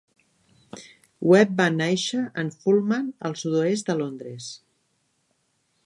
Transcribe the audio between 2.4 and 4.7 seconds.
en Fulham, al sud-oest de Londres.